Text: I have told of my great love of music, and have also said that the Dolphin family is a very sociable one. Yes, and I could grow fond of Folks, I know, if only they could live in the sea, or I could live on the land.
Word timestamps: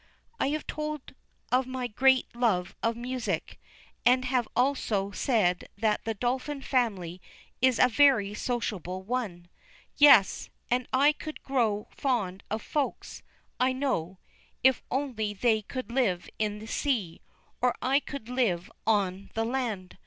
I 0.39 0.47
have 0.47 0.65
told 0.65 1.13
of 1.51 1.67
my 1.67 1.85
great 1.85 2.35
love 2.35 2.75
of 2.81 2.95
music, 2.97 3.59
and 4.03 4.25
have 4.25 4.47
also 4.55 5.11
said 5.11 5.69
that 5.77 6.05
the 6.05 6.15
Dolphin 6.15 6.63
family 6.63 7.21
is 7.61 7.77
a 7.77 7.87
very 7.87 8.33
sociable 8.33 9.03
one. 9.03 9.47
Yes, 9.97 10.49
and 10.71 10.87
I 10.91 11.11
could 11.11 11.43
grow 11.43 11.87
fond 11.91 12.41
of 12.49 12.63
Folks, 12.63 13.21
I 13.59 13.73
know, 13.73 14.17
if 14.63 14.81
only 14.89 15.35
they 15.35 15.61
could 15.61 15.91
live 15.91 16.27
in 16.39 16.57
the 16.57 16.65
sea, 16.65 17.21
or 17.61 17.75
I 17.79 17.99
could 17.99 18.27
live 18.27 18.71
on 18.87 19.29
the 19.35 19.45
land. 19.45 19.99